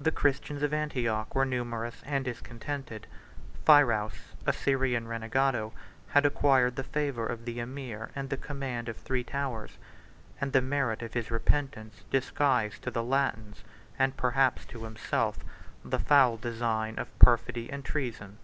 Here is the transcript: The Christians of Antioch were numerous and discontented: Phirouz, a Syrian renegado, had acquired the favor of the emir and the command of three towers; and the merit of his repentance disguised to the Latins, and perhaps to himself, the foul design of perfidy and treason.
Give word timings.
The 0.00 0.10
Christians 0.10 0.64
of 0.64 0.74
Antioch 0.74 1.32
were 1.32 1.44
numerous 1.44 2.02
and 2.04 2.24
discontented: 2.24 3.06
Phirouz, 3.64 4.32
a 4.44 4.52
Syrian 4.52 5.06
renegado, 5.06 5.70
had 6.08 6.26
acquired 6.26 6.74
the 6.74 6.82
favor 6.82 7.24
of 7.24 7.44
the 7.44 7.60
emir 7.60 8.10
and 8.16 8.28
the 8.28 8.36
command 8.36 8.88
of 8.88 8.96
three 8.96 9.22
towers; 9.22 9.78
and 10.40 10.52
the 10.52 10.60
merit 10.60 11.00
of 11.00 11.14
his 11.14 11.30
repentance 11.30 12.02
disguised 12.10 12.82
to 12.82 12.90
the 12.90 13.04
Latins, 13.04 13.62
and 14.00 14.16
perhaps 14.16 14.64
to 14.64 14.82
himself, 14.82 15.38
the 15.84 16.00
foul 16.00 16.36
design 16.38 16.98
of 16.98 17.16
perfidy 17.20 17.70
and 17.70 17.84
treason. 17.84 18.38